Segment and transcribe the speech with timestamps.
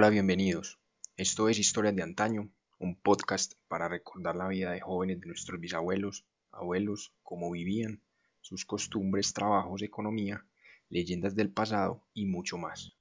[0.00, 0.78] Hola, bienvenidos.
[1.16, 5.58] Esto es Historias de Antaño, un podcast para recordar la vida de jóvenes de nuestros
[5.58, 8.00] bisabuelos, abuelos, cómo vivían,
[8.40, 10.46] sus costumbres, trabajos, economía,
[10.88, 12.92] leyendas del pasado y mucho más.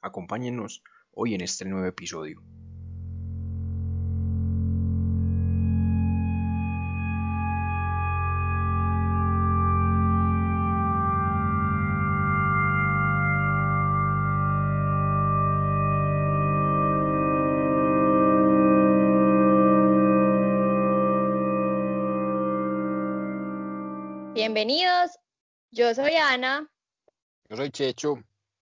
[0.00, 2.42] Acompáñenos hoy en este nuevo episodio.
[24.34, 25.18] Bienvenidos,
[25.72, 26.66] yo soy Ana
[27.50, 28.14] Yo soy Checho.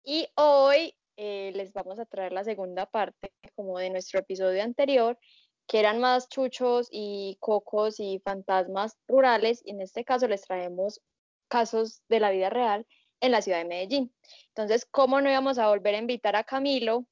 [0.03, 5.17] y hoy eh, les vamos a traer la segunda parte como de nuestro episodio anterior,
[5.65, 10.99] que eran más chuchos y cocos y fantasmas rurales, y en este caso les traemos
[11.47, 12.85] casos de la vida real
[13.21, 14.13] en la ciudad de Medellín.
[14.49, 17.05] Entonces, ¿cómo no íbamos a volver a invitar a Camilo,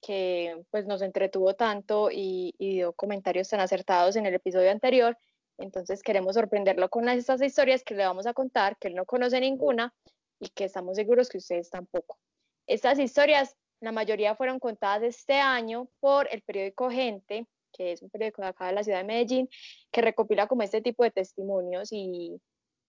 [0.00, 5.18] que pues nos entretuvo tanto y, y dio comentarios tan acertados en el episodio anterior?
[5.58, 9.40] Entonces queremos sorprenderlo con estas historias que le vamos a contar, que él no conoce
[9.40, 9.94] ninguna
[10.40, 12.18] y que estamos seguros que ustedes tampoco.
[12.66, 18.10] Estas historias, la mayoría fueron contadas este año por el periódico Gente, que es un
[18.10, 19.48] periódico de acá de la ciudad de Medellín,
[19.90, 22.40] que recopila como este tipo de testimonios y,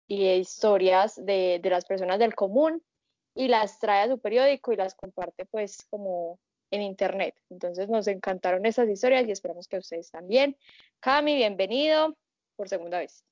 [0.07, 2.83] y historias de, de las personas del común
[3.35, 6.39] y las trae a su periódico y las comparte pues como
[6.71, 7.35] en internet.
[7.51, 10.57] Entonces nos encantaron esas historias y esperamos que ustedes también.
[11.01, 12.17] Cami, bienvenido
[12.63, 13.25] por segunda vez.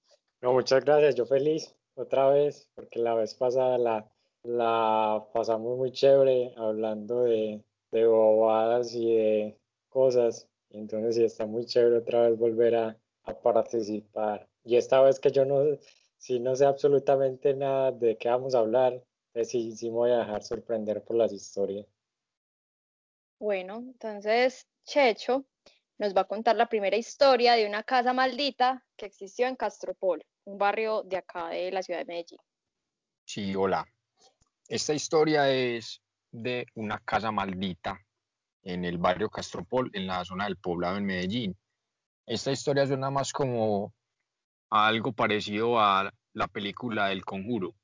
[0.42, 4.10] No, muchas gracias, yo feliz otra vez, porque la vez pasada la,
[4.42, 10.48] la pasamos muy chévere hablando de, de bobadas y de cosas.
[10.70, 14.48] Entonces sí está muy chévere otra vez volver a, a participar.
[14.64, 15.78] Y esta vez que yo no,
[16.16, 19.00] si no sé absolutamente nada de qué vamos a hablar,
[19.32, 21.86] pues sí, sí me voy a dejar sorprender por las historias.
[23.38, 25.44] Bueno, entonces Checho
[26.00, 30.24] nos va a contar la primera historia de una casa maldita que existió en Castropol,
[30.44, 32.38] un barrio de acá de la ciudad de Medellín.
[33.26, 33.86] Sí, hola.
[34.66, 36.00] Esta historia es
[36.30, 38.00] de una casa maldita
[38.62, 41.54] en el barrio Castropol, en la zona del poblado en Medellín.
[42.24, 43.92] Esta historia suena más como
[44.70, 47.74] algo parecido a la película del Conjuro,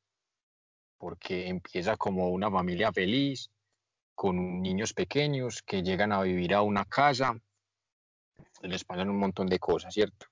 [0.96, 3.50] porque empieza como una familia feliz,
[4.14, 7.38] con niños pequeños que llegan a vivir a una casa
[8.62, 10.26] les pasan un montón de cosas, ¿cierto?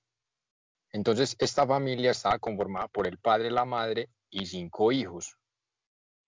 [0.91, 5.37] Entonces, esta familia estaba conformada por el padre, la madre y cinco hijos,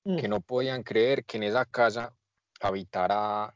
[0.04, 2.14] que no podían creer que en esa casa
[2.62, 3.54] habitara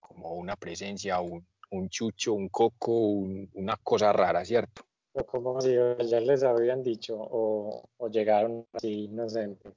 [0.00, 4.86] como una presencia, un, un chucho, un coco, un- una cosa rara, ¿cierto?
[5.26, 9.72] Como si ya les habían dicho o, o llegaron así inocentes.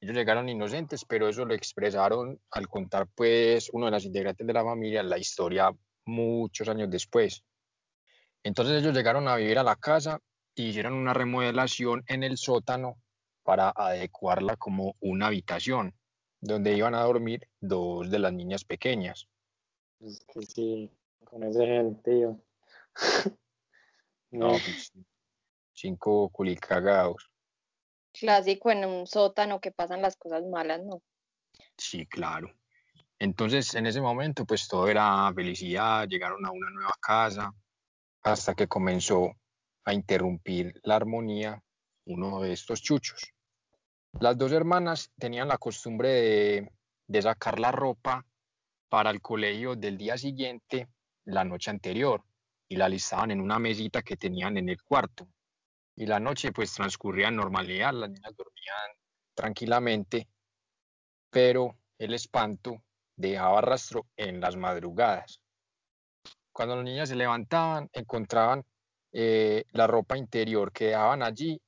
[0.00, 4.52] Ellos llegaron inocentes, pero eso lo expresaron al contar, pues, uno de los integrantes de
[4.52, 5.70] la familia la historia
[6.06, 7.44] muchos años después.
[8.42, 10.20] Entonces ellos llegaron a vivir a la casa
[10.54, 12.96] y hicieron una remodelación en el sótano
[13.42, 15.94] para adecuarla como una habitación
[16.40, 19.28] donde iban a dormir dos de las niñas pequeñas.
[20.00, 20.90] Es que sí,
[21.24, 22.40] con ese gentío.
[24.30, 24.92] No, pues,
[25.72, 27.30] cinco culicagados.
[28.12, 31.02] Clásico en un sótano que pasan las cosas malas, ¿no?
[31.76, 32.54] Sí, claro.
[33.18, 37.52] Entonces, en ese momento, pues todo era felicidad, llegaron a una nueva casa,
[38.22, 39.32] hasta que comenzó
[39.84, 41.62] a interrumpir la armonía
[42.06, 43.32] uno de estos chuchos.
[44.20, 46.72] Las dos hermanas tenían la costumbre de,
[47.06, 48.24] de sacar la ropa
[48.88, 50.88] para el colegio del día siguiente,
[51.24, 52.22] la noche anterior,
[52.68, 55.28] y la listaban en una mesita que tenían en el cuarto.
[55.94, 58.98] Y la noche pues transcurría en normalidad, las niñas dormían
[59.34, 60.28] tranquilamente,
[61.30, 62.82] pero el espanto
[63.16, 65.40] dejaba rastro en las madrugadas.
[66.52, 68.64] Cuando las niñas se levantaban, encontraban
[69.12, 71.60] eh, la ropa interior que dejaban allí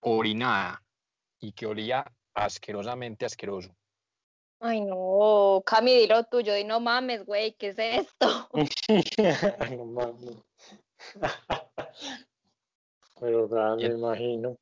[0.00, 0.82] orinada
[1.38, 2.04] y que olía
[2.34, 3.74] asquerosamente asqueroso.
[4.60, 8.48] Ay, no, Cami, dilo tuyo, di no mames, güey, ¿qué es esto?
[9.78, 10.36] No mames.
[13.20, 14.56] Pero Y me imagino.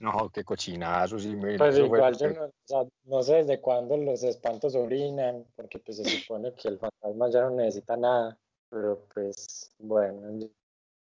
[0.00, 3.60] No, qué cochinazo, sí, me- Pues eso igual yo no, o sea, no sé desde
[3.60, 8.38] cuándo los espantos orinan, porque pues se supone que el fantasma ya no necesita nada,
[8.68, 10.48] pero pues bueno,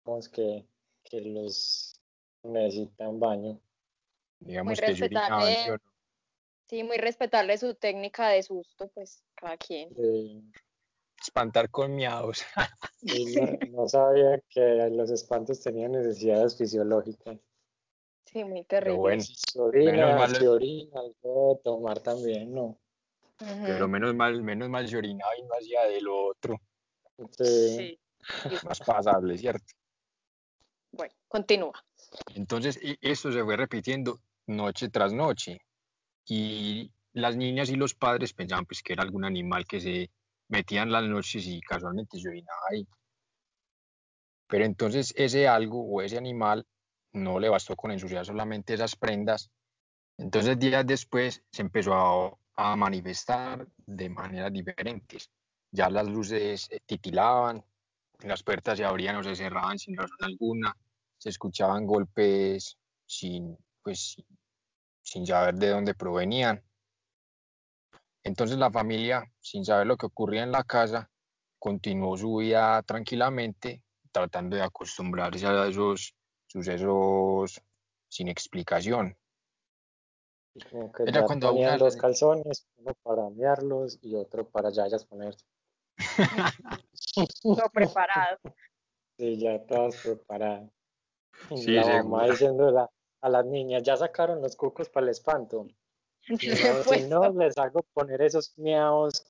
[0.04, 0.66] digamos que,
[1.04, 1.94] que los
[2.44, 3.60] necesitan baño.
[4.40, 5.68] digamos Muy que yo ¿sí respetable.
[5.68, 5.78] no?
[6.68, 9.90] Sí, muy respetable su técnica de susto, pues cada quien.
[11.20, 12.44] Espantar con miados.
[13.72, 17.38] no sabía que los espantos tenían necesidades fisiológicas.
[18.32, 18.98] Sí, muy Pero terrible.
[19.00, 22.78] bueno, Si se orina, menos mal- si orina, algo de tomar también, ¿no?
[23.38, 26.58] Pero menos mal, menos mal se orinaba y no hacía de lo otro.
[27.40, 28.00] Sí.
[28.64, 29.66] Más pasable, ¿cierto?
[30.92, 31.84] Bueno, continúa.
[32.36, 35.60] Entonces, y esto se fue repitiendo noche tras noche.
[36.26, 40.10] Y las niñas y los padres pensaban pues que era algún animal que se
[40.48, 42.88] metía en las noches y casualmente se orinaba ahí.
[44.48, 46.66] Pero entonces ese algo o ese animal
[47.14, 49.50] no le bastó con ensuciar solamente esas prendas.
[50.18, 51.94] Entonces días después se empezó
[52.56, 55.32] a, manifestar de maneras diferentes.
[55.72, 57.64] Ya las luces eh, titilaban,
[58.20, 60.78] las puertas se abrían o se cerraban sin razón alguna,
[61.18, 62.78] se escuchaban golpes
[63.08, 64.16] sin, pues,
[65.02, 66.64] sin saber de dónde provenían.
[68.24, 71.10] Entonces la familia, sin saber lo que ocurría en la casa,
[71.58, 76.14] continuó su vida tranquilamente, tratando de acostumbrarse a esos
[76.52, 77.62] sucesos
[78.10, 79.18] sin explicación.
[80.70, 84.84] Como que ya cuando tenían una- dos calzones, uno para mearlos y otro para ya
[85.10, 85.46] ponerse.
[87.42, 88.38] Todo preparado.
[89.18, 90.70] Sí, ya todas preparadas.
[91.50, 92.90] Y Sí, la mamá diciéndole a,
[93.22, 95.68] a las niñas, ya sacaron los cucos para el espanto.
[96.38, 96.50] Si
[97.08, 99.26] no, no, les hago poner esos miaos,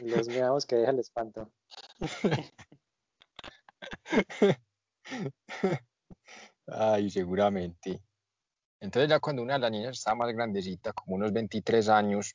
[0.00, 1.50] los miaos que deja el espanto.
[6.66, 8.02] Ay, seguramente.
[8.80, 12.34] Entonces ya cuando una de las niñas estaba más grandecita, como unos 23 años,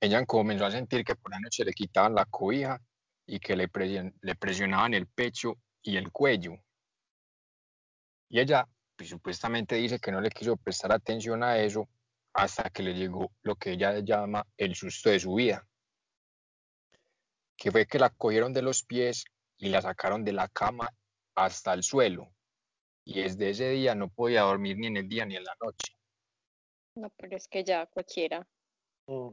[0.00, 2.80] ella comenzó a sentir que por la noche le quitaban la cobija
[3.26, 6.52] y que le, presion- le presionaban el pecho y el cuello.
[8.28, 11.88] Y ella pues, supuestamente dice que no le quiso prestar atención a eso
[12.34, 15.66] hasta que le llegó lo que ella llama el susto de su vida,
[17.56, 19.24] que fue que la cogieron de los pies
[19.56, 20.90] y la sacaron de la cama
[21.34, 22.35] hasta el suelo.
[23.08, 25.94] Y desde ese día no podía dormir ni en el día ni en la noche.
[26.96, 28.46] No, pero es que ya cualquiera.
[29.06, 29.30] Mm,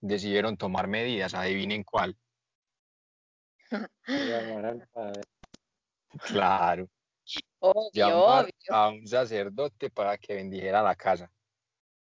[0.00, 2.18] Decidieron tomar medidas, adivinen cuál.
[4.06, 5.24] llamar al padre.
[6.26, 6.88] Claro,
[7.60, 8.52] Obvio, llamar obvio.
[8.70, 11.30] a un sacerdote para que bendijera la casa.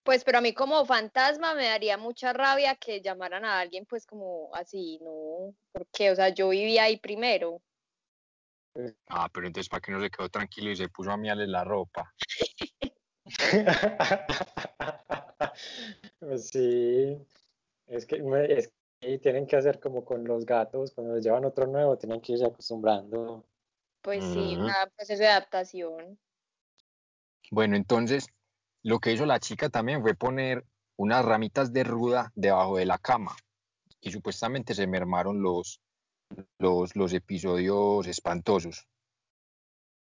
[0.02, 4.06] Pues, pero a mí como fantasma me daría mucha rabia que llamaran a alguien pues
[4.06, 5.54] como así, ¿no?
[5.72, 7.62] Porque, o sea, yo vivía ahí primero.
[9.08, 11.64] Ah, pero entonces, ¿para qué no se quedó tranquilo y se puso a miarle la
[11.64, 12.12] ropa?
[16.18, 17.18] Pues sí,
[17.86, 21.44] es que, me- es que tienen que hacer como con los gatos, cuando les llevan
[21.44, 23.44] otro nuevo, tienen que irse acostumbrando.
[24.02, 24.64] Pues sí, Ujú.
[24.64, 26.18] una proceso de adaptación.
[27.50, 28.26] Bueno, entonces,
[28.82, 30.64] lo que hizo la chica también fue poner
[30.96, 33.36] unas ramitas de ruda debajo de la cama
[34.00, 35.80] y supuestamente se mermaron los,
[36.58, 38.88] los, los episodios espantosos.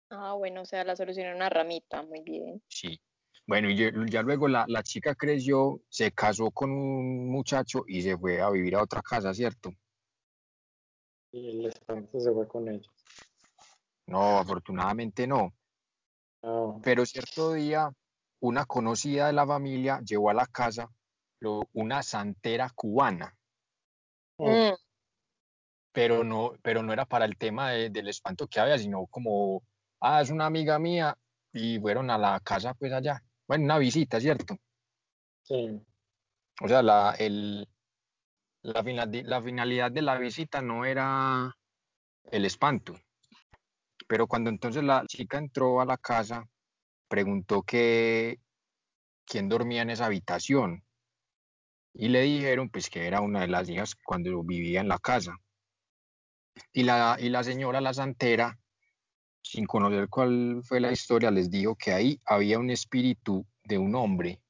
[0.10, 2.62] Ah, bueno, o sea, la solución era una ramita, muy bien.
[2.68, 3.00] Sí.
[3.48, 8.01] Bueno, y ya ya luego la, la chica creció, se casó con un muchacho y
[8.01, 9.72] se fue a vivir a otra casa, ¿cierto?
[11.31, 12.89] Y el espanto se fue con ellos.
[14.07, 15.54] No, afortunadamente no.
[16.42, 17.92] No, Pero cierto día,
[18.40, 20.90] una conocida de la familia llevó a la casa
[21.40, 23.35] lo- una santera cubana,
[24.38, 24.73] Mm,
[25.95, 29.64] pero no, pero no era para el tema de- del espanto que había, sino como,
[30.02, 31.18] ah, es una amiga mía
[31.54, 33.23] y fueron a la casa pues allá.
[33.47, 34.57] Bueno, una visita, ¿cierto?
[35.44, 35.85] sí,
[36.61, 37.68] O sea, la, el,
[38.64, 41.54] la, finali- la finalidad de la visita no era
[42.31, 42.95] el espanto.
[44.07, 46.45] Pero cuando entonces la chica entró a la casa,
[47.09, 48.40] preguntó que
[49.25, 50.83] quién dormía en esa habitación.
[51.94, 55.35] Y le dijeron pues que era una de las hijas cuando vivía en la casa.
[56.74, 58.57] Y la, y la señora, la santera,
[59.42, 63.95] sin conocer cuál fue la historia, les dijo que ahí había un espíritu de un
[63.95, 64.42] hombre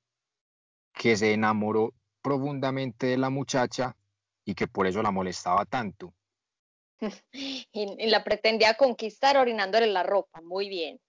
[0.93, 3.95] que se enamoró profundamente de la muchacha
[4.45, 6.13] y que por eso la molestaba tanto.
[7.31, 10.99] Y, y la pretendía conquistar orinándole la ropa, muy bien.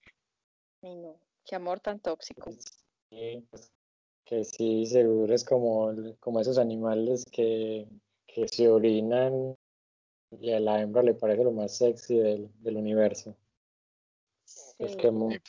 [0.83, 2.51] Ay, no, qué amor tan tóxico.
[3.09, 3.71] sí, pues,
[4.25, 7.87] que sí, seguro es como, como esos animales que,
[8.27, 9.55] que se orinan
[10.31, 13.35] y a la hembra le parece lo más sexy del, del universo.
[14.79, 15.39] Es que un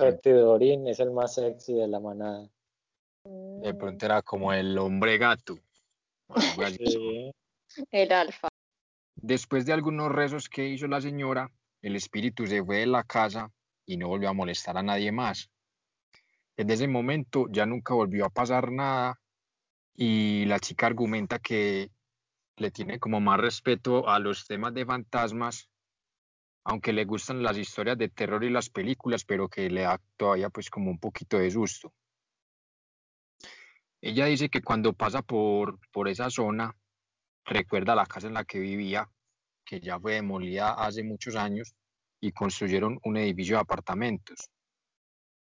[0.46, 2.48] orín es el más sexy de la manada.
[3.24, 5.58] De Mm, pronto era como el hombre gato.
[6.78, 7.32] Sí,
[7.90, 8.48] el alfa.
[9.16, 11.50] Después de algunos rezos que hizo la señora,
[11.82, 13.50] el espíritu se fue de la casa
[13.86, 15.50] y no volvió a molestar a nadie más.
[16.56, 19.20] Desde ese momento ya nunca volvió a pasar nada
[19.94, 21.90] y la chica argumenta que
[22.60, 25.68] le tiene como más respeto a los temas de fantasmas,
[26.64, 30.50] aunque le gustan las historias de terror y las películas, pero que le da todavía
[30.50, 31.92] pues como un poquito de susto.
[34.00, 36.76] Ella dice que cuando pasa por, por esa zona,
[37.44, 39.08] recuerda la casa en la que vivía,
[39.64, 41.74] que ya fue demolida hace muchos años,
[42.20, 44.50] y construyeron un edificio de apartamentos.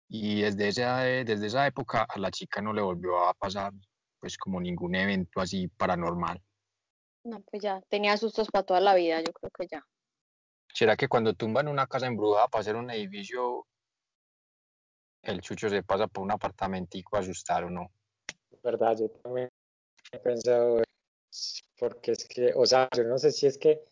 [0.09, 3.73] Y desde esa, desde esa época a la chica no le volvió a pasar
[4.19, 6.41] pues como ningún evento así paranormal.
[7.25, 9.85] No, pues ya, tenía sustos para toda la vida, yo creo que ya.
[10.75, 13.67] ¿Será que cuando tumban una casa embrujada para hacer un edificio,
[15.23, 17.93] el chucho se pasa por un apartamentico a asustar o no?
[18.63, 19.49] verdad, yo también
[20.13, 20.83] he pensado,
[21.79, 23.85] porque es que, o sea, yo no sé si es que,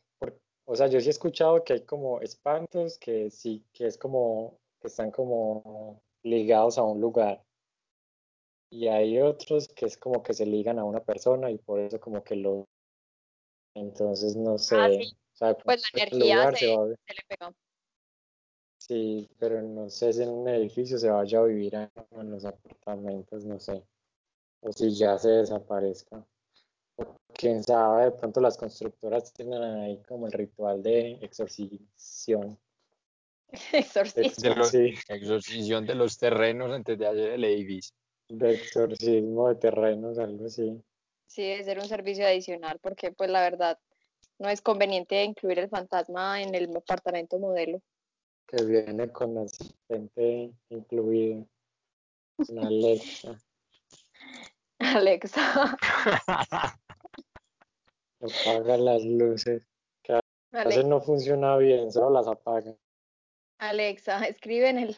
[0.66, 4.56] o sea, yo sí he escuchado que hay como espantos que sí, que es como,
[4.80, 7.42] que están como ligados a un lugar.
[8.72, 11.98] Y hay otros que es como que se ligan a una persona y por eso
[12.00, 12.66] como que lo...
[13.74, 14.76] Entonces no sé.
[14.76, 15.16] Ah, sí.
[15.64, 16.96] pues la energía se, le
[17.28, 17.54] pegó.
[18.78, 23.44] Sí, pero no sé si en un edificio se vaya a vivir en los apartamentos,
[23.44, 23.84] no sé.
[24.62, 26.26] O si ya se desaparezca.
[27.34, 32.58] quién sabe, de pronto las constructoras tienen ahí como el ritual de exorcización.
[33.72, 34.68] Exorcismo.
[34.68, 37.94] De Exorcización de los terrenos antes de hacer el edificio.
[38.28, 40.82] De exorcismo de terrenos, algo así.
[41.30, 43.78] Sí, debe ser un servicio adicional, porque pues la verdad
[44.40, 47.80] no es conveniente incluir el fantasma en el apartamento modelo.
[48.48, 51.46] Que viene con asistente incluido.
[52.60, 53.40] Alexa.
[54.80, 55.78] Alexa.
[58.20, 59.62] Apaga las luces.
[60.02, 62.74] Que a veces no funciona bien, solo las apaga.
[63.58, 64.96] Alexa, escribe en el,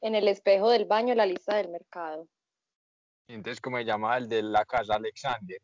[0.00, 2.26] en el espejo del baño la lista del mercado.
[3.28, 4.94] Entonces, ¿cómo se llama el de la casa?
[4.94, 5.60] Alexander.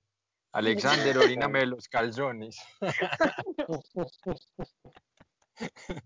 [0.53, 2.57] Alexander, oríname los calzones.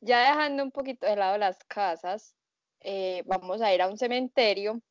[0.00, 2.34] ya dejando un poquito de lado las casas,
[2.80, 4.82] eh, vamos a ir a un cementerio,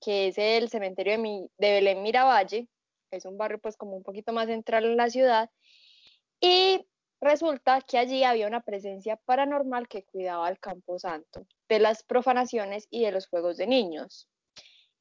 [0.00, 2.68] que es el cementerio de, de Belén Miravalle,
[3.12, 5.48] es un barrio pues como un poquito más central en la ciudad,
[6.40, 6.84] y
[7.22, 12.88] Resulta que allí había una presencia paranormal que cuidaba al campo santo, de las profanaciones
[12.90, 14.28] y de los juegos de niños.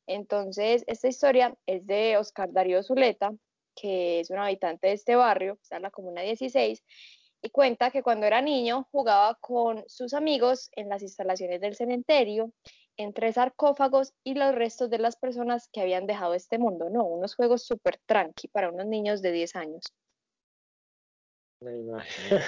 [0.07, 3.31] Entonces, esta historia es de Oscar Darío Zuleta,
[3.75, 6.83] que es un habitante de este barrio, está en la Comuna 16,
[7.43, 12.51] y cuenta que cuando era niño jugaba con sus amigos en las instalaciones del cementerio,
[12.97, 17.03] entre sarcófagos y los restos de las personas que habían dejado este mundo, ¿no?
[17.05, 19.93] Unos juegos súper tranqui para unos niños de 10 años.
[21.61, 22.39] Me imagino.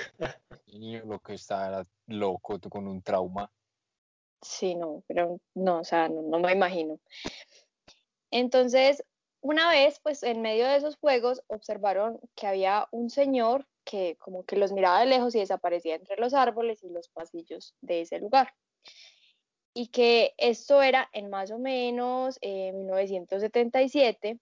[0.68, 3.50] niño lo que está loco con un trauma.
[4.44, 7.00] Sí, no, pero no, o sea, no, me imagino.
[8.30, 9.04] Entonces,
[9.42, 14.44] una vez, pues en medio de esos juegos, observaron que había un señor que como
[14.44, 18.20] que los miraba de lejos y desaparecía entre los árboles y los pasillos de ese
[18.20, 18.54] lugar.
[19.74, 24.40] Y que esto era en más o menos eh, 1977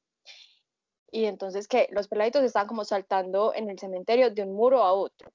[1.12, 4.94] y entonces que los peladitos estaban como saltando en el cementerio de un muro a
[4.94, 5.32] otro,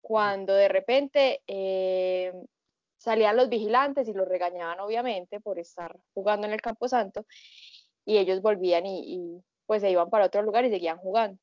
[0.00, 2.32] cuando de repente eh,
[3.00, 7.26] salían los vigilantes y los regañaban obviamente por estar jugando en el Campo Santo
[8.04, 11.40] y ellos volvían y, pues se iban para otro lugar y seguían jugando.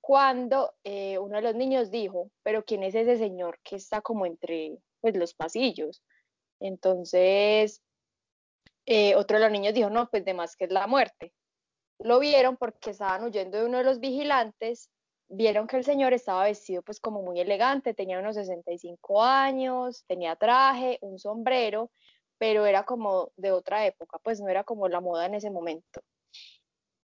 [0.00, 4.26] Cuando eh, uno de los niños dijo, pero ¿quién es ese señor que está como
[4.26, 6.02] entre pues, los pasillos?
[6.60, 7.82] Entonces,
[8.86, 11.32] eh, otro de los niños dijo, no, pues de más que es la muerte
[11.98, 14.90] lo vieron porque estaban huyendo de uno de los vigilantes,
[15.28, 20.36] vieron que el señor estaba vestido pues como muy elegante, tenía unos 65 años, tenía
[20.36, 21.90] traje, un sombrero,
[22.38, 26.02] pero era como de otra época, pues no era como la moda en ese momento.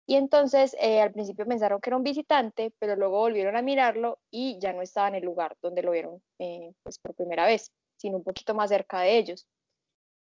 [0.07, 4.19] Y entonces eh, al principio pensaron que era un visitante, pero luego volvieron a mirarlo
[4.31, 7.71] y ya no estaba en el lugar donde lo vieron eh, pues por primera vez,
[7.97, 9.47] sino un poquito más cerca de ellos.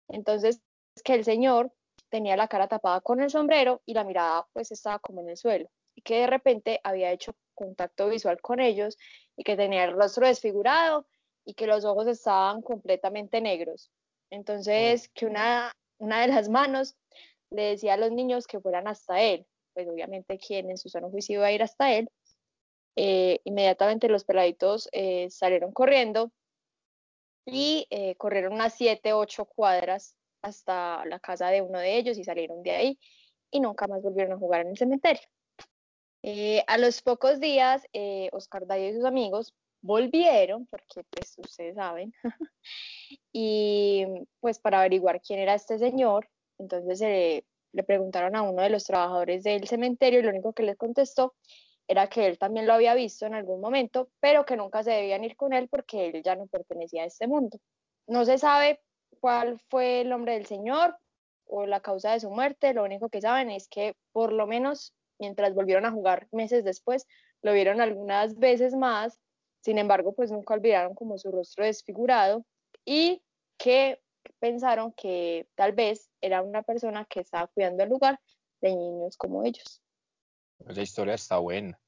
[0.08, 0.60] Entonces,
[1.04, 1.72] que el señor
[2.10, 5.36] tenía la cara tapada con el sombrero y la mirada pues estaba como en el
[5.36, 5.68] suelo
[5.98, 8.96] y que de repente había hecho contacto visual con ellos
[9.36, 11.08] y que tenía el rostro desfigurado
[11.44, 13.90] y que los ojos estaban completamente negros.
[14.30, 16.96] Entonces, que una, una de las manos
[17.50, 21.10] le decía a los niños que fueran hasta él, pues obviamente quien en su sano
[21.10, 22.08] juicio iba a ir hasta él.
[22.94, 26.30] Eh, inmediatamente los peladitos eh, salieron corriendo
[27.44, 32.24] y eh, corrieron unas siete, ocho cuadras hasta la casa de uno de ellos y
[32.24, 32.98] salieron de ahí
[33.50, 35.26] y nunca más volvieron a jugar en el cementerio.
[36.22, 41.76] Eh, a los pocos días, eh, Oscar Dayo y sus amigos volvieron, porque pues ustedes
[41.76, 42.12] saben,
[43.32, 44.04] y
[44.40, 48.84] pues para averiguar quién era este señor, entonces eh, le preguntaron a uno de los
[48.84, 51.34] trabajadores del cementerio y lo único que les contestó
[51.86, 55.24] era que él también lo había visto en algún momento, pero que nunca se debían
[55.24, 57.58] ir con él porque él ya no pertenecía a este mundo.
[58.06, 58.80] No se sabe
[59.20, 60.98] cuál fue el nombre del señor,
[61.48, 64.94] o la causa de su muerte, lo único que saben es que por lo menos
[65.18, 67.06] mientras volvieron a jugar meses después,
[67.42, 69.20] lo vieron algunas veces más,
[69.60, 72.44] sin embargo, pues nunca olvidaron como su rostro desfigurado
[72.84, 73.22] y
[73.58, 74.00] que
[74.38, 78.20] pensaron que tal vez era una persona que estaba cuidando el lugar
[78.60, 79.82] de niños como ellos.
[80.66, 81.78] Esa historia está buena,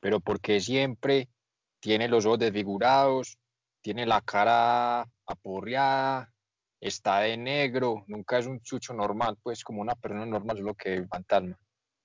[0.00, 1.28] pero porque siempre
[1.80, 3.38] tiene los ojos desfigurados,
[3.80, 6.32] tiene la cara aporreada,
[6.80, 11.06] está de negro, nunca es un chucho normal, pues como una persona normal, solo que
[11.06, 11.58] fantasma.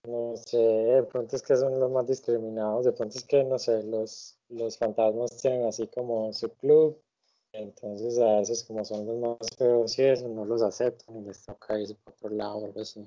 [0.08, 3.60] No sé, de pronto es que son los más discriminados, de pronto es que, no
[3.60, 6.98] sé, los, los fantasmas tienen así como su club,
[7.52, 11.44] entonces a veces como son los más feos y eso, no los aceptan y les
[11.44, 13.06] toca irse por otro lado o algo así.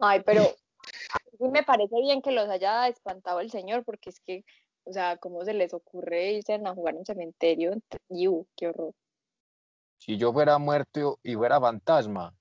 [0.00, 4.44] Ay, pero sí me parece bien que los haya espantado el señor, porque es que,
[4.82, 7.74] o sea, ¿cómo se les ocurre irse a jugar en un cementerio?
[8.08, 8.48] ¡Yu!
[8.56, 8.94] ¡Qué horror!
[9.98, 12.34] Si yo fuera muerto y fuera fantasma,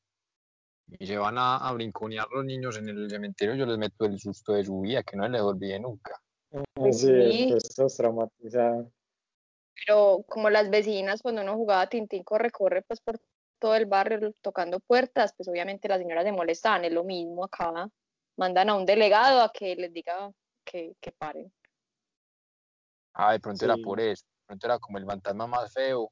[0.97, 4.19] y se van a, a brinconear los niños en el cementerio, yo les meto el
[4.19, 6.19] susto de su vida, que no les olvide nunca.
[6.73, 7.53] Pues sí, sí.
[7.55, 8.87] estos traumatizados.
[9.85, 13.19] Pero como las vecinas, cuando uno jugaba Tintín corre, corre, pues por
[13.59, 17.89] todo el barrio tocando puertas, pues obviamente las señoras se molestaban, es lo mismo acá.
[18.37, 20.31] Mandan a un delegado a que les diga
[20.65, 21.51] que, que paren.
[23.13, 26.11] Ah, de pronto era por eso, de pronto era como el fantasma más feo.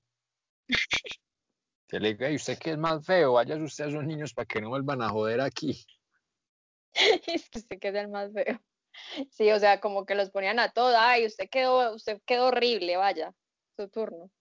[1.87, 3.33] Que le diga, "Ey, ¿usted qué es más feo?
[3.33, 5.85] Vaya usted a esos niños para que no vuelvan a joder aquí.
[7.27, 8.59] es que usted queda el más feo.
[9.29, 12.97] Sí, o sea, como que los ponían a todos, ay, usted quedó, usted quedó horrible,
[12.97, 13.33] vaya,
[13.75, 14.31] su turno.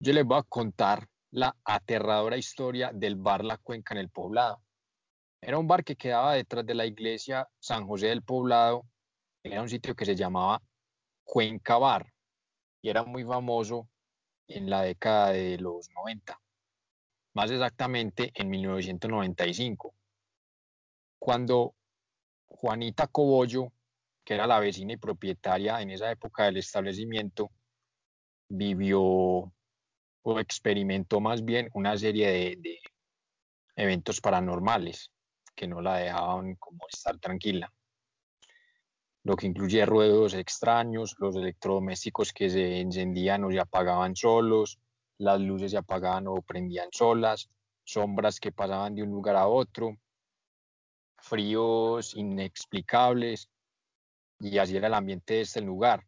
[0.00, 4.62] Yo les voy a contar la aterradora historia del bar La Cuenca en el Poblado.
[5.40, 8.84] Era un bar que quedaba detrás de la iglesia San José del Poblado.
[9.42, 10.60] Era un sitio que se llamaba
[11.24, 12.12] Cuenca Bar
[12.82, 13.88] y era muy famoso
[14.48, 16.40] en la década de los 90,
[17.34, 19.94] más exactamente en 1995,
[21.18, 21.74] cuando
[22.46, 23.72] Juanita Cobollo,
[24.24, 27.50] que era la vecina y propietaria en esa época del establecimiento,
[28.48, 32.80] vivió o experimentó más bien una serie de,
[33.76, 35.12] eventos paranormales
[35.54, 37.72] que no la dejaban como estar tranquila.
[39.22, 44.78] Lo que incluye ruedos extraños, los electrodomésticos que se encendían o se apagaban solos,
[45.18, 47.50] las luces se apagaban o prendían solas,
[47.84, 49.96] sombras que pasaban de un lugar a otro,
[51.18, 53.48] fríos inexplicables,
[54.40, 56.06] y así era el ambiente de este lugar.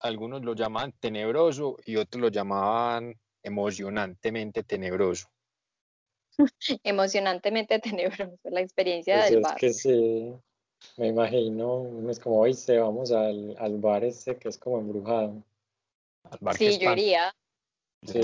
[0.00, 5.28] Algunos lo llamaban tenebroso y otros lo llamaban emocionantemente tenebroso.
[6.82, 9.56] Emocionantemente tenebroso la experiencia Pues del es bar.
[9.56, 10.34] que sí,
[10.98, 15.42] me imagino, es como, oíste, vamos al, al bar este que es como embrujado.
[16.24, 17.34] Al bar que Sí, yo iría.
[18.02, 18.20] Sí,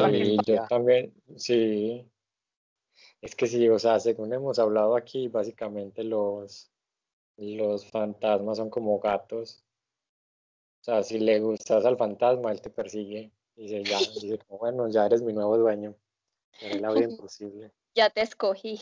[0.47, 2.07] yo también, sí.
[3.21, 6.71] Es que sí, o sea, según hemos hablado aquí, básicamente los,
[7.37, 9.65] los fantasmas son como gatos.
[10.81, 13.33] O sea, si le gustas al fantasma, él te persigue.
[13.55, 15.97] Dice, ya, dice, como, bueno, ya eres mi nuevo dueño.
[16.61, 17.73] Haré la vida imposible.
[17.95, 18.81] Ya te escogí.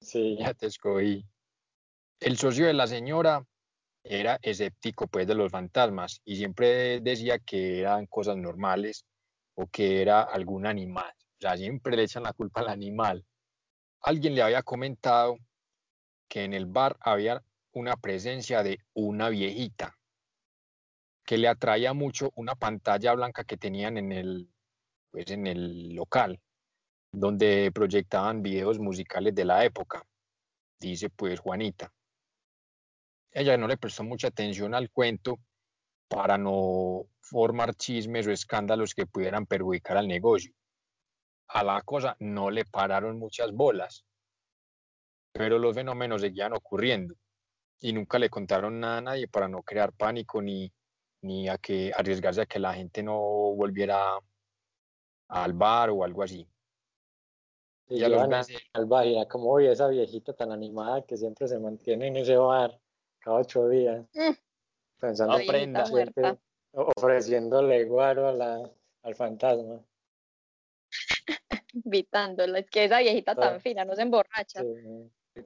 [0.00, 1.24] Sí, Ya te escogí.
[2.20, 3.46] El socio de la señora
[4.04, 9.06] era escéptico pues de los fantasmas y siempre decía que eran cosas normales
[9.54, 11.12] o que era algún animal.
[11.38, 13.24] O sea, siempre le echan la culpa al animal.
[14.00, 15.36] Alguien le había comentado
[16.28, 19.96] que en el bar había una presencia de una viejita
[21.24, 24.50] que le atraía mucho una pantalla blanca que tenían en el,
[25.10, 26.40] pues, en el local,
[27.12, 30.04] donde proyectaban videos musicales de la época,
[30.80, 31.92] dice pues Juanita.
[33.30, 35.38] Ella no le prestó mucha atención al cuento
[36.08, 40.52] para no formar chismes o escándalos que pudieran perjudicar al negocio.
[41.48, 44.04] A la cosa no le pararon muchas bolas,
[45.32, 47.14] pero los fenómenos seguían ocurriendo
[47.80, 50.70] y nunca le contaron nada a nadie para no crear pánico ni,
[51.22, 54.18] ni a que arriesgarse a que la gente no volviera
[55.28, 56.46] al bar o algo así.
[57.88, 61.02] y Y a los meses, al bar y era como, oye, esa viejita tan animada
[61.02, 62.78] que siempre se mantiene en ese bar
[63.18, 64.06] cada ocho días.
[64.14, 64.32] Mm.
[65.00, 66.38] Pensando La viejita Aprenda.
[66.72, 68.70] Ofreciéndole guaro a la,
[69.02, 69.80] al fantasma.
[71.72, 72.58] Invitándola.
[72.60, 73.36] Es que esa viejita Ah.
[73.36, 74.62] tan fina no se emborracha.
[74.62, 75.44] Sí.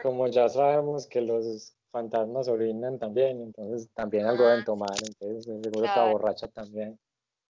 [0.00, 4.50] Como ya sabemos que los fantasmas orinan también, entonces también algo Ah.
[4.50, 6.12] deben tomar, entonces seguro Claro.
[6.12, 6.98] borracha también.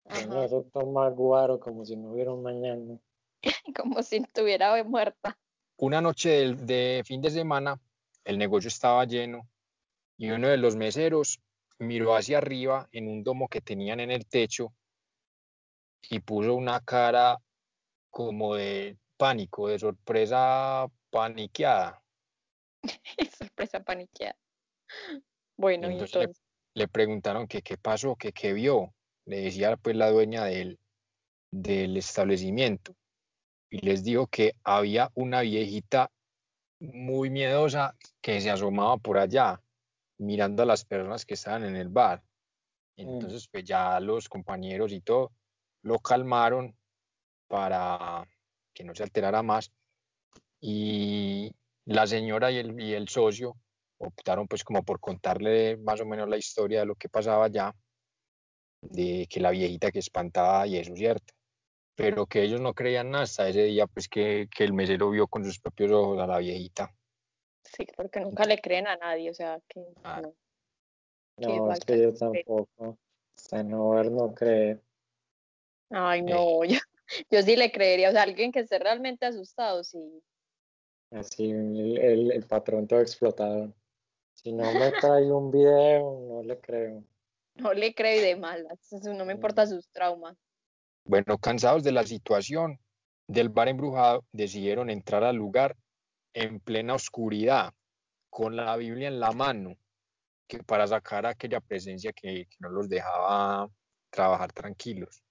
[0.04, 2.98] Bueno, eso toma guaro como si no hubiera un mañana.
[3.76, 5.36] Como si estuviera muerta.
[5.78, 7.78] una noche del- de fin de semana,
[8.24, 9.46] el negocio estaba lleno
[10.16, 11.38] y uno de los meseros
[11.78, 14.72] miró hacia arriba en un domo que tenían en el techo
[16.08, 17.38] y puso una cara
[18.10, 22.02] como de pánico, de sorpresa paniqueada.
[23.38, 24.36] sorpresa paniqueada.
[25.56, 26.42] Bueno, entonces,
[26.74, 28.94] Le, preguntaron que qué pasó, que qué vio.
[29.24, 30.78] Le decía pues la dueña del,
[31.50, 32.94] del establecimiento
[33.70, 36.10] y les dijo que había una viejita
[36.78, 39.60] muy miedosa que se asomaba por allá
[40.18, 42.22] mirando a las personas que estaban en el bar.
[42.96, 43.08] Mm.
[43.08, 45.32] Entonces, pues ya los compañeros y todo
[45.82, 46.76] lo calmaron
[47.48, 48.26] para
[48.74, 49.72] que no se alterara más.
[50.60, 51.50] Y
[51.84, 53.56] la señora y el, y el socio
[53.98, 57.74] optaron pues como por contarle más o menos la historia de lo que pasaba allá,
[58.82, 61.34] de que la viejita que espantaba y eso es cierto,
[61.94, 65.26] pero que ellos no creían nada hasta ese día pues que, que el mesero vio
[65.28, 66.92] con sus propios ojos a la viejita.
[67.76, 70.22] Sí, porque nunca le creen a nadie, o sea, que ah.
[70.22, 70.34] no.
[71.38, 72.98] No, es que yo tampoco.
[73.52, 74.82] O no ver, no creer.
[75.90, 76.78] Ay, no, yo,
[77.30, 80.22] yo sí le creería, o sea, alguien que esté realmente asustado, sí.
[81.10, 83.72] Así, el, el, patrón todo explotado.
[84.34, 87.04] Si no me trae un video, no le creo.
[87.58, 89.68] No le creo y de malas, no me importa mm.
[89.68, 90.36] sus traumas.
[91.06, 92.78] Bueno, cansados de la situación
[93.28, 95.74] del bar embrujado, decidieron entrar al lugar
[96.36, 97.72] en plena oscuridad,
[98.28, 99.74] con la Biblia en la mano,
[100.46, 103.70] que para sacar aquella presencia que, no los dejaba
[104.10, 105.22] trabajar tranquilos.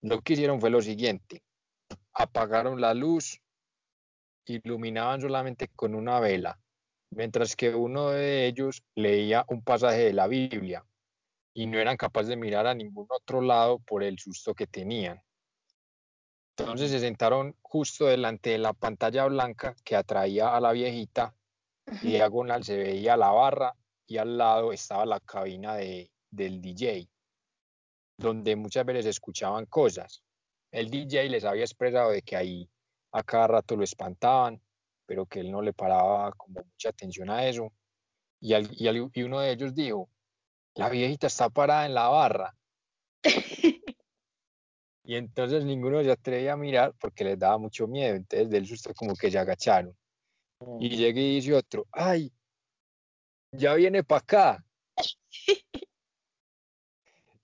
[0.00, 1.42] Lo que hicieron fue lo siguiente,
[2.14, 3.38] apagaron la luz,
[4.46, 6.58] iluminaban solamente con una vela,
[7.10, 10.86] mientras que uno de ellos leía un pasaje de la Biblia
[11.52, 15.20] y no eran capaces de mirar a ningún otro lado por el susto que tenían.
[16.58, 21.34] Entonces se sentaron justo delante de la pantalla blanca que atraía a la viejita
[22.00, 23.74] y diagonal se veía la barra
[24.06, 27.08] y al lado estaba la cabina de, del DJ,
[28.16, 30.22] donde muchas veces escuchaban cosas.
[30.70, 32.70] El DJ les había expresado de que ahí
[33.12, 34.60] a cada rato lo espantaban,
[35.04, 37.70] pero que él no le paraba como mucha atención a eso.
[38.40, 40.08] Y, y uno de ellos dijo,
[40.74, 42.56] la viejita está parada en la barra.
[45.08, 48.16] Y entonces ninguno se atrevía a mirar porque les daba mucho miedo.
[48.16, 49.96] Entonces del susto como que se agacharon.
[50.80, 52.32] Y llega y dice otro, ay,
[53.52, 54.64] ya viene para acá.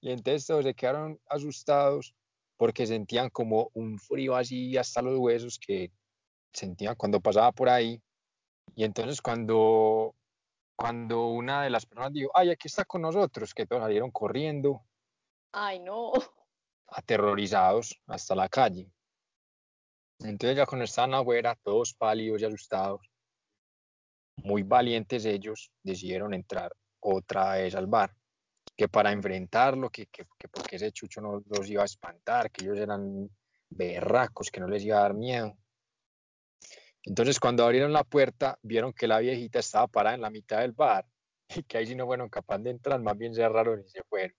[0.00, 2.12] y entonces todos se quedaron asustados
[2.56, 5.92] porque sentían como un frío así hasta los huesos que
[6.52, 8.02] sentían cuando pasaba por ahí.
[8.74, 10.16] Y entonces cuando,
[10.74, 14.82] cuando una de las personas dijo, ay, aquí está con nosotros, que todos salieron corriendo.
[15.52, 16.10] Ay, no
[16.92, 18.90] aterrorizados hasta la calle.
[20.20, 23.00] Entonces ya cuando estaban afuera, todos pálidos y asustados,
[24.36, 28.14] muy valientes ellos, decidieron entrar otra vez al bar,
[28.76, 32.64] que para enfrentarlo, que, que, que porque ese chucho no los iba a espantar, que
[32.64, 33.28] ellos eran
[33.68, 35.56] berracos, que no les iba a dar miedo.
[37.04, 40.72] Entonces cuando abrieron la puerta, vieron que la viejita estaba parada en la mitad del
[40.72, 41.04] bar
[41.48, 44.36] y que ahí sí no fueron capaces de entrar, más bien cerraron y se fueron.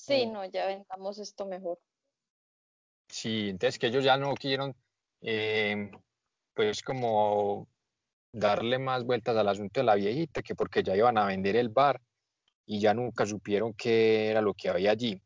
[0.00, 1.78] Sí, no, ya vendamos esto mejor.
[3.08, 4.74] Sí, entonces que ellos ya no quieren,
[5.20, 5.90] eh,
[6.54, 7.68] pues como
[8.32, 11.68] darle más vueltas al asunto de la viejita, que porque ya iban a vender el
[11.68, 12.00] bar
[12.64, 15.20] y ya nunca supieron qué era lo que había allí.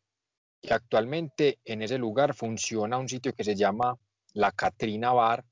[0.61, 3.97] Y actualmente en ese lugar funciona un sitio que se llama
[4.33, 5.45] La Catrina Bar,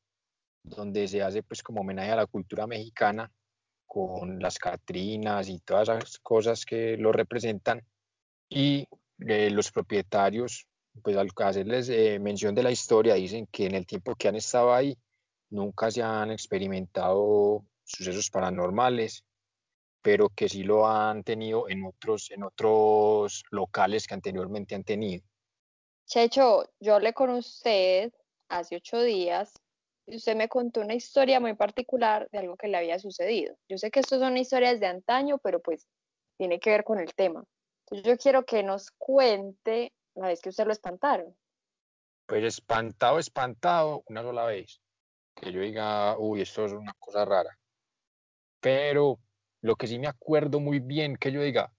[0.64, 3.30] donde se hace pues como homenaje a la cultura mexicana
[3.87, 7.87] con las Catrinas y todas esas cosas que lo representan.
[8.48, 8.87] Y
[9.24, 10.66] los propietarios,
[11.02, 14.37] pues al hacerles eh, mención de la historia, dicen que en el tiempo que han
[14.37, 14.96] estado ahí
[15.50, 19.24] nunca se han experimentado sucesos paranormales,
[20.02, 25.24] pero que sí lo han tenido en otros, en otros locales que anteriormente han tenido.
[26.06, 29.52] Checho, yo hablé con hace ocho días
[30.06, 33.56] y usted me contó una historia muy particular de algo que le había sucedido.
[33.68, 35.87] Yo sé que estas son historias de antaño, pero pues
[36.37, 37.44] tiene que ver con el tema
[38.00, 41.37] yo quiero que nos cuente la vez que usted lo espantaron.
[42.26, 44.81] Pues espantado, espantado, una sola vez.
[45.35, 47.59] Que yo diga, uy, esto es una cosa rara.
[48.61, 49.18] Pero
[49.61, 51.72] lo que sí me acuerdo muy bien que yo diga,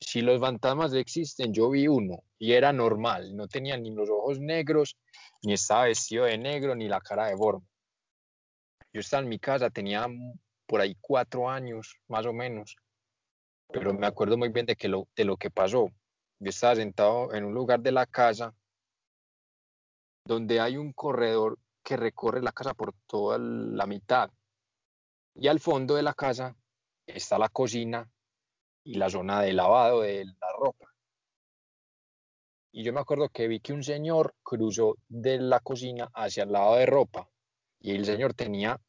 [0.00, 4.38] si los fantasmas existen, yo vi uno y era normal, no tenía ni los ojos
[4.38, 4.96] negros,
[5.42, 7.66] ni estaba vestido de negro, ni la cara de forma.
[8.92, 10.06] Yo estaba en mi casa, tenía
[10.66, 12.76] por ahí cuatro años, más o menos,
[13.68, 15.90] pero me acuerdo muy bien de, que lo, de lo que pasó.
[16.38, 18.54] Yo estaba sentado en un lugar de la casa
[20.24, 24.30] donde hay un corredor que recorre la casa por toda la mitad.
[25.34, 26.56] Y al fondo de la casa
[27.06, 28.10] está la cocina
[28.84, 30.92] y la zona de lavado de la ropa.
[32.72, 36.52] Y yo me acuerdo que vi que un señor cruzó de la cocina hacia el
[36.52, 37.28] lado de ropa
[37.80, 38.80] y el señor tenía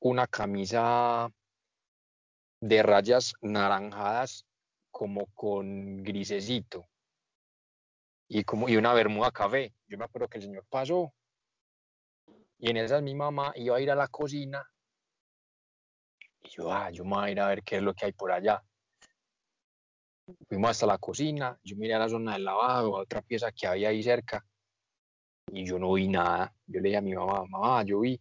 [0.00, 1.30] una camisa
[2.64, 4.46] de rayas naranjadas
[4.90, 6.88] como con grisecito
[8.26, 9.74] y como y una bermuda café.
[9.86, 11.12] Yo me acuerdo que el señor pasó
[12.58, 14.64] y en esas mi mamá iba a ir a la cocina
[16.42, 18.12] y yo, ah, yo me voy a ir a ver qué es lo que hay
[18.12, 18.64] por allá.
[20.48, 23.66] Fuimos hasta la cocina, yo miré a la zona del lavado, a otra pieza que
[23.66, 24.42] había ahí cerca
[25.52, 26.54] y yo no vi nada.
[26.66, 28.18] Yo le dije a mi mamá, mamá, yo vi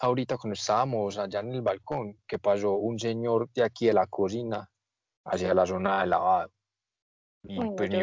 [0.00, 4.06] ahorita cuando estábamos allá en el balcón que pasó un señor de aquí de la
[4.06, 4.68] cocina
[5.24, 6.50] hacia la zona del lavado.
[7.42, 7.98] Y Uy, pues mi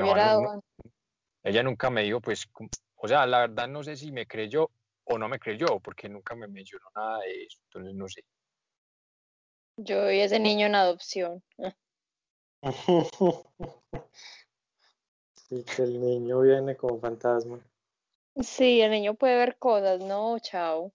[1.43, 2.47] ella nunca me dijo, pues,
[2.95, 4.69] o sea, la verdad no sé si me creyó
[5.05, 8.23] o no me creyó, porque nunca me mencionó nada de eso, entonces no sé.
[9.77, 11.43] yo vi ese niño en adopción.
[15.51, 17.59] Sí, que el niño viene como fantasma.
[18.41, 20.93] Sí, el niño puede ver cosas, no, chao.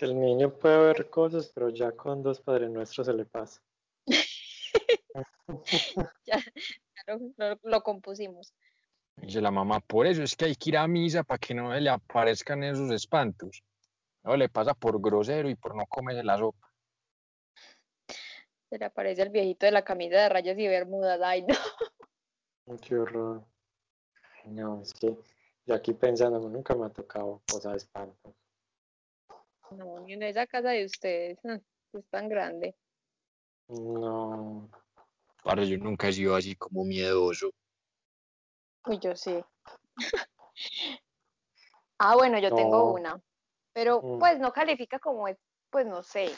[0.00, 3.60] Que el niño puede ver cosas, pero ya con dos Padres Nuestros se le pasa.
[6.24, 8.54] Ya, ya lo, lo- lo compusimos.
[9.16, 11.74] Dice la mamá, por eso es que hay que ir a misa para que no
[11.74, 13.62] se le aparezcan esos espantos.
[14.22, 16.72] No le pasa por grosero y por no comerse la sopa.
[18.70, 21.20] Se le aparece el viejito de la camisa de rayas y bermudas.
[21.22, 22.78] Ay, no.
[22.78, 23.44] Qué horror.
[24.46, 25.14] No, es que
[25.66, 28.34] yo aquí pensando, nunca me ha tocado cosa de espanto.
[29.70, 31.38] No, ni en esa casa de ustedes.
[31.92, 32.76] Es tan grande.
[33.68, 34.70] No,
[35.42, 37.50] Para yo nunca he sido así como miedoso.
[38.86, 39.42] Uy, yo sí.
[41.98, 43.20] Ah, bueno, yo tengo una.
[43.74, 44.18] Pero Mm.
[44.20, 45.36] pues no califica como, es-
[45.70, 46.30] pues no sé.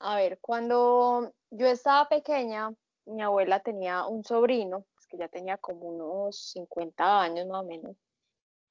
[0.00, 2.70] A ver, cuando yo estaba pequeña,
[3.06, 7.66] mi abuela tenía un sobrino, pues, que ya tenía como unos 50 años más o
[7.66, 7.96] menos,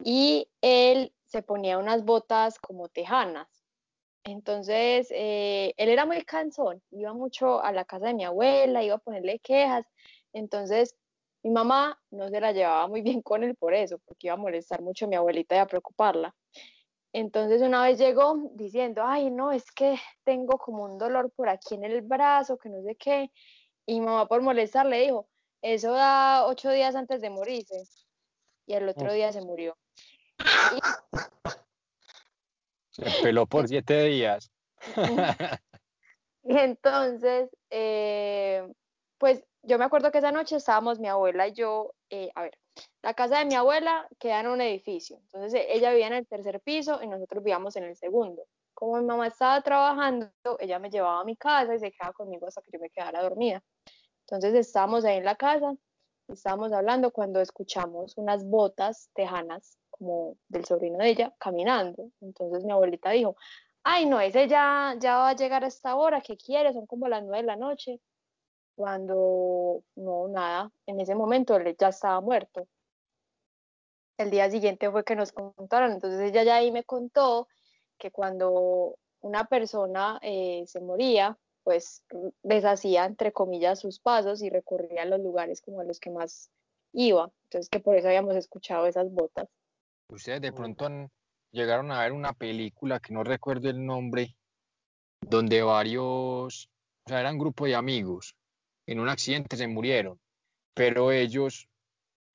[0.03, 3.47] y él se ponía unas botas como tejanas.
[4.23, 8.95] Entonces, eh, él era muy cansón, iba mucho a la casa de mi abuela, iba
[8.95, 9.85] a ponerle quejas.
[10.33, 10.95] Entonces,
[11.43, 14.37] mi mamá no se la llevaba muy bien con él por eso, porque iba a
[14.37, 16.35] molestar mucho a mi abuelita y a preocuparla.
[17.13, 21.75] Entonces, una vez llegó diciendo, ay, no, es que tengo como un dolor por aquí
[21.75, 23.31] en el brazo, que no sé qué.
[23.85, 25.29] Y mi mamá por molestar le dijo,
[25.61, 27.83] eso da ocho días antes de morirse.
[28.67, 29.77] Y el otro día se murió.
[32.91, 34.51] Se peló por siete días.
[36.43, 38.67] Y entonces, eh,
[39.17, 42.57] pues yo me acuerdo que esa noche estábamos mi abuela y yo, eh, a ver,
[43.01, 46.27] la casa de mi abuela queda en un edificio, entonces eh, ella vivía en el
[46.27, 48.43] tercer piso y nosotros vivíamos en el segundo.
[48.73, 52.47] Como mi mamá estaba trabajando, ella me llevaba a mi casa y se quedaba conmigo
[52.47, 53.61] hasta que yo me quedara dormida.
[54.21, 55.73] Entonces estábamos ahí en la casa,
[56.27, 62.11] estábamos hablando cuando escuchamos unas botas tejanas como del sobrino de ella caminando.
[62.21, 63.35] Entonces mi abuelita dijo,
[63.83, 66.73] ay no, ese ya, ya va a llegar a esta hora, ¿qué quiere?
[66.73, 68.01] Son como las nueve de la noche.
[68.75, 72.67] Cuando no, nada, en ese momento él ya estaba muerto.
[74.17, 77.47] El día siguiente fue que nos contaron, entonces ella ya ahí me contó
[77.97, 82.03] que cuando una persona eh, se moría, pues
[82.43, 86.49] deshacía entre comillas sus pasos y recorría los lugares como a los que más
[86.93, 87.31] iba.
[87.43, 89.49] Entonces que por eso habíamos escuchado esas botas.
[90.09, 90.55] Ustedes de Mm.
[90.55, 91.11] pronto han-
[91.51, 94.35] llegaron a ver una película que no recuerdo el nombre,
[95.21, 96.69] donde varios,
[97.05, 98.35] o sea, eran un grupo de amigos,
[98.85, 100.19] en un accidente se murieron,
[100.73, 101.67] pero ellos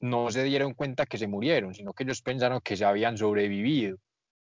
[0.01, 3.99] no se dieron cuenta que se murieron, sino que ellos pensaron que se habían sobrevivido,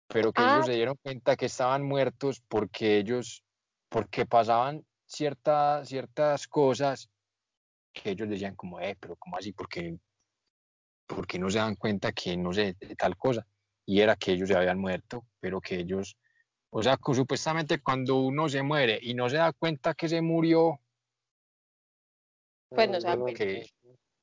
[0.09, 0.53] pero que Ah.
[0.53, 3.45] ellos se dieron cuenta que estaban muertos porque ellos,
[3.89, 7.11] porque pasaban cierta, ciertas cosas
[7.93, 9.53] que ellos decían como, eh, pero ¿cómo así?
[9.53, 9.99] Porque
[11.07, 13.47] porque no se dan cuenta que no sé, de tal cosa,
[13.87, 16.17] y era que ellos se habían muerto, pero que ellos,
[16.71, 20.23] o sea, que supuestamente cuando uno se muere y no se da cuenta que se
[20.23, 20.81] murió,
[22.69, 23.67] Pues no yo se que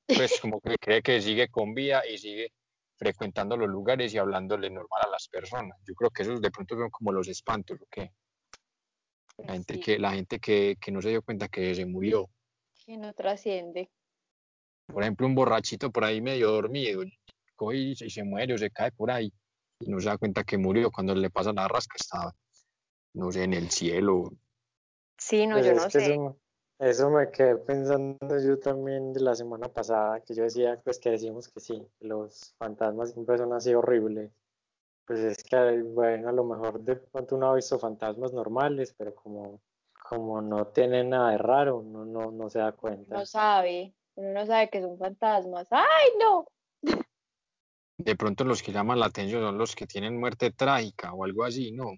[0.08, 2.52] pues como que cree que sigue con vida y sigue
[2.98, 5.78] frecuentando los lugares y hablándole normal a las personas.
[5.88, 8.12] Yo creo que esos de pronto son como los espantos, ¿o qué?
[9.38, 12.30] La gente, Sí, que, la gente que, que no se dio cuenta que se murió.
[12.86, 13.90] que no trasciende.
[14.88, 17.04] Por ejemplo, un borrachito por ahí medio dormido,
[17.56, 19.32] coge y se, y se muere o se cae por ahí
[19.80, 22.36] y no se da cuenta que murió cuando le pasa la rasca, estaba,
[23.14, 24.32] no sé, en el cielo.
[25.18, 26.00] Sí, no, Pues yo es no sé.
[26.00, 26.38] Eso,
[26.80, 31.12] eso me quedé pensando yo también de la semana pasada, que yo decía, pues que
[31.12, 34.32] decimos que sí, que los fantasmas siempre son así horribles.
[35.06, 39.14] Pues es que, bueno, a lo mejor de pronto uno ha visto fantasmas normales, pero
[39.14, 39.62] como,
[40.10, 43.16] como no tienen nada de raro, uno no, no se da cuenta.
[43.16, 43.94] No sabe.
[44.16, 45.68] Uno no sabe que son fantasmas.
[45.72, 46.46] ¡Ay, no!
[47.98, 51.44] De pronto los que llaman la atención son los que tienen muerte trágica o algo
[51.44, 51.94] así, ¿no?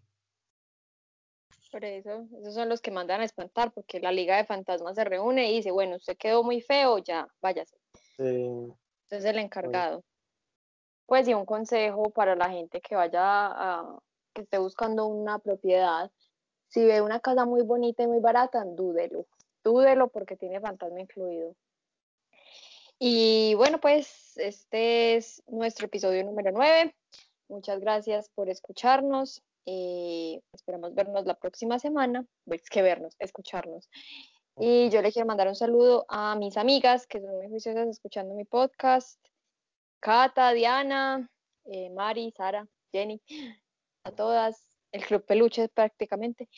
[1.71, 5.05] Por eso, esos son los que mandan a espantar, porque la Liga de Fantasmas se
[5.05, 7.75] reúne y dice, bueno, usted quedó muy feo, ya, váyase.
[8.17, 10.03] Sí, Entonces el encargado.
[11.07, 13.99] Pues y un consejo para la gente que vaya a,
[14.33, 16.11] que esté buscando una propiedad.
[16.67, 19.25] Si ve una casa muy bonita y muy barata, dúdelo.
[19.63, 21.55] Dúdelo porque tiene fantasma incluido.
[22.99, 26.95] Y bueno, pues este es nuestro episodio número 9.
[27.49, 29.41] Muchas gracias por escucharnos.
[29.65, 32.25] Eh, esperamos vernos la próxima semana.
[32.45, 33.89] Pues que vernos, escucharnos.
[34.57, 38.35] Y yo le quiero mandar un saludo a mis amigas que son muy juiciosas escuchando
[38.35, 39.19] mi podcast.
[39.99, 41.29] Cata, Diana,
[41.65, 43.21] eh, Mari, Sara, Jenny,
[44.03, 46.49] a todas, el Club Peluche prácticamente.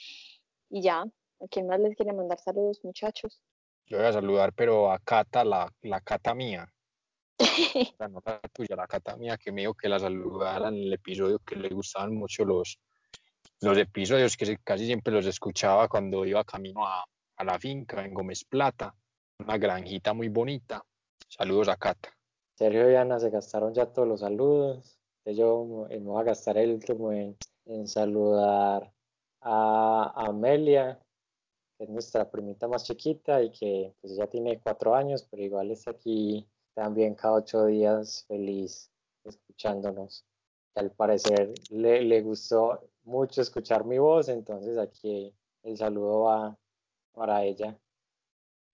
[0.70, 3.42] Y ya, ¿a quién más les quiere mandar saludos, muchachos?
[3.88, 6.68] Yo voy a saludar, pero a Cata, la, la Cata mía.
[8.00, 10.94] La no la tuya, la Cata mía, que me dijo que la saludara en el
[10.94, 12.80] episodio, que le gustaban mucho los,
[13.62, 17.04] los episodios, que casi siempre los escuchaba cuando iba camino a,
[17.36, 18.96] a la finca en Gómez Plata,
[19.40, 20.82] una granjita muy bonita.
[21.28, 22.10] Saludos a Cata.
[22.56, 24.98] Sergio y Ana se gastaron ya todos los saludos.
[25.26, 28.92] Yo me voy a gastar el último en, en saludar
[29.42, 31.00] a Amelia,
[31.78, 35.72] que es nuestra primita más chiquita y que pues ya tiene cuatro años, pero igual
[35.72, 38.92] está aquí también cada ocho días feliz
[39.24, 40.26] escuchándonos.
[40.74, 45.34] Que al parecer le, le gustó mucho escuchar mi voz, entonces aquí
[45.64, 46.58] el saludo va
[47.14, 47.78] para ella.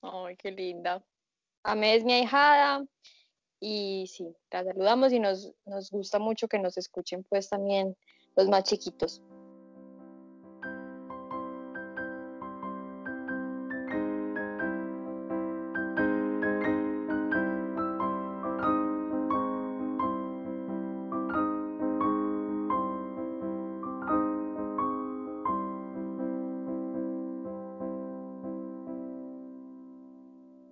[0.02, 1.04] Ay, qué linda.
[1.64, 2.86] Amé es mi ahijada.
[3.60, 7.96] Y sí, la saludamos y nos, nos gusta mucho que nos escuchen pues también
[8.36, 9.22] los más chiquitos.